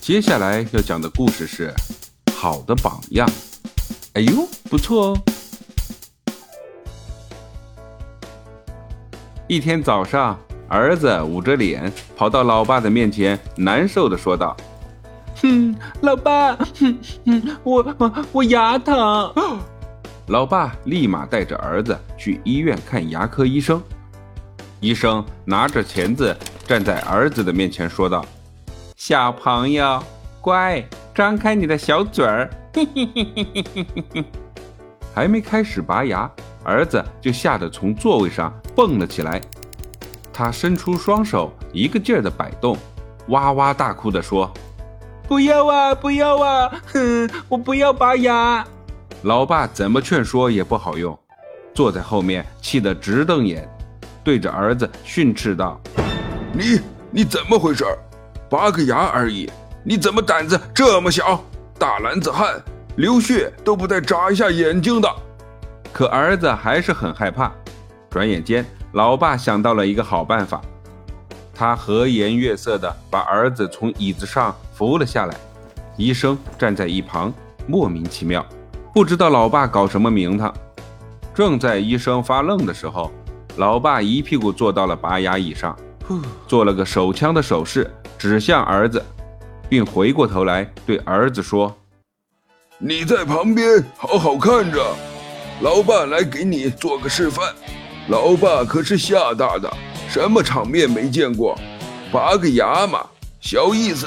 [0.00, 1.72] 接下来要讲的故事是
[2.32, 3.28] 《好的榜样》。
[4.14, 5.22] 哎呦，不错哦！
[9.46, 14.56] 一天早上，儿子捂着脸跑到老爸的面前，难受的说道
[15.42, 19.32] ：“哼，老爸，哼哼，我我我牙疼。
[20.28, 23.80] ”老爸立马带着儿子去医院看牙科医生。
[24.80, 26.34] 医生拿着钳子
[26.66, 28.24] 站在儿子的面前说道
[29.10, 30.00] ：“小朋友，
[30.40, 30.80] 乖，
[31.12, 32.48] 张开你的小嘴儿。
[35.12, 36.30] ”还没开始拔牙，
[36.62, 39.40] 儿子就吓得从座位上蹦了起来。
[40.32, 42.78] 他伸出双手，一个劲儿的摆动，
[43.30, 44.48] 哇哇大哭的说
[45.26, 46.72] ：“不要啊，不要啊！
[46.92, 48.64] 哼，我不要拔牙。”
[49.22, 51.18] 老爸怎么劝说也不好用，
[51.74, 53.68] 坐在后面气得直瞪眼。
[54.22, 55.80] 对着儿子训斥道
[56.54, 56.80] ：“你
[57.10, 57.84] 你怎么回事？
[58.50, 59.48] 拔个牙而已，
[59.84, 61.40] 你怎么胆子这么小？
[61.78, 62.60] 大男子汉，
[62.96, 65.08] 流血都不带眨一下眼睛的。”
[65.94, 67.52] 可儿子还是很害怕。
[68.10, 70.60] 转眼间，老爸想到了一个好办法，
[71.54, 75.36] 他和颜悦色地把儿子从椅子上扶了下来。
[75.96, 77.32] 医生站在一旁，
[77.68, 78.44] 莫名其妙，
[78.92, 80.52] 不知道老爸搞什么名堂。
[81.32, 83.12] 正在医生发愣的时候。
[83.56, 85.76] 老爸一屁股坐到了拔牙椅上，
[86.46, 89.02] 做了个手枪的手势，指向儿子，
[89.66, 91.74] 并回过头来对儿子说
[92.76, 94.94] ：“你在旁边好好看着，
[95.62, 97.54] 老爸来给你做个示范。
[98.08, 99.72] 老爸可是吓大的，
[100.06, 101.58] 什么场面没见过？
[102.12, 103.06] 拔个牙嘛，
[103.40, 104.06] 小意思。”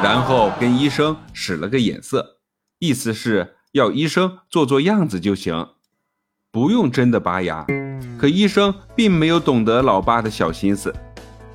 [0.00, 2.36] 然后跟医生使了个眼色，
[2.78, 5.70] 意思是要医生做做样子就行，
[6.52, 7.66] 不用真的拔牙。
[8.20, 10.94] 可医生并没有懂得老爸的小心思，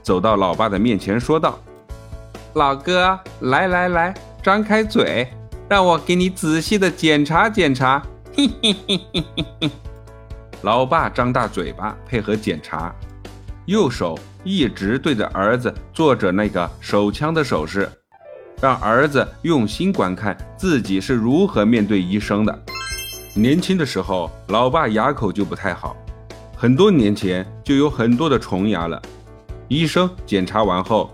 [0.02, 1.59] 走到老爸的面前说道
[2.53, 4.13] ：“老哥，来来来，
[4.44, 5.27] 张开嘴，
[5.69, 8.02] 让我给你仔细的检查检查。”
[8.35, 9.72] 嘿嘿嘿嘿嘿嘿。
[10.61, 12.94] 老爸张大嘴巴配合检查，
[13.66, 17.90] 右手一直对着儿子做着那个手枪的手势，
[18.61, 22.63] 让儿子用心观看自己是如何面对医生的。
[23.34, 25.95] 年轻的时候，老爸牙口就不太好。
[26.56, 29.01] 很多年前就有很多的虫牙了，
[29.72, 31.09] 医生检查完后，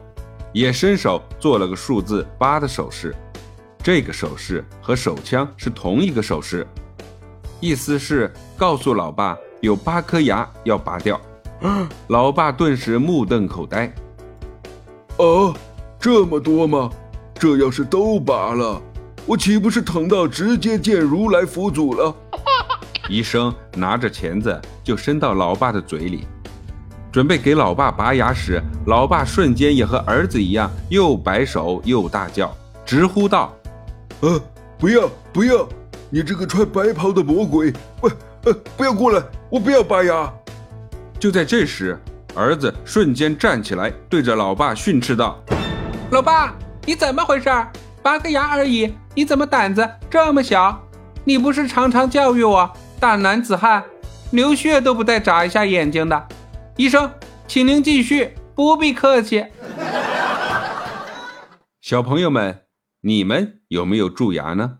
[0.51, 3.15] 也伸手做了个数字八的手势，
[3.83, 6.65] 这个手势和手枪是同一个手势，
[7.59, 11.21] 意思是告诉老爸有八颗牙要拔掉。
[12.07, 13.93] 老爸顿时目瞪口呆。
[15.17, 15.53] 啊，
[15.99, 16.89] 这么多吗？
[17.35, 18.81] 这要是都拔了，
[19.27, 22.11] 我岂不是疼到直接见如来佛祖了？
[23.07, 26.27] 医生拿着钳子就伸到老爸的嘴里，
[27.17, 32.55] 准备给老爸拔牙时，老爸瞬间也和儿子一样，又摆手又大叫，
[32.85, 33.51] 直呼道
[34.21, 34.39] ：“呃，
[34.77, 35.67] 不要不要！
[36.11, 38.07] 你这个穿白袍的魔鬼，不
[38.43, 39.19] 呃，不要过来！
[39.49, 40.31] 我不要拔牙！”
[41.17, 41.99] 就在这时，
[42.35, 45.43] 儿子瞬间站起来，对着老爸训斥道
[46.13, 46.53] ：“老爸，
[46.85, 47.49] 你怎么回事？
[48.03, 50.79] 拔个牙而已，你怎么胆子这么小？
[51.23, 53.83] 你不是常常教育我？”大男子汉，
[54.29, 56.27] 流血都不带眨一下眼睛的。
[56.77, 57.11] 医生，
[57.47, 59.43] 请您继续，不必客气。
[61.81, 62.65] 小朋友们，
[63.01, 64.77] 你们有没有蛀牙呢？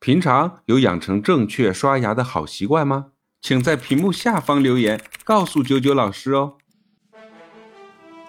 [0.00, 3.08] 平常有养成正确刷牙的好习惯吗？
[3.42, 6.54] 请在屏幕下方留言告诉九九老师哦。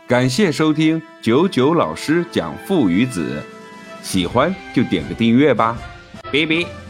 [0.06, 3.41] 感谢收听九九老师讲父与子，
[4.03, 5.78] 喜欢就点个订阅吧，
[6.25, 6.87] 拜拜。